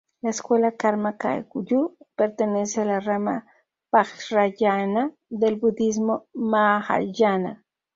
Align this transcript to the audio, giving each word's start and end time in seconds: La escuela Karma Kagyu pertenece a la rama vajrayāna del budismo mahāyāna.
La 0.23 0.31
escuela 0.31 0.71
Karma 0.71 1.15
Kagyu 1.15 1.95
pertenece 2.17 2.81
a 2.81 2.85
la 2.89 2.99
rama 3.09 3.37
vajrayāna 3.95 5.07
del 5.43 5.63
budismo 5.67 6.23
mahāyāna. 6.57 7.59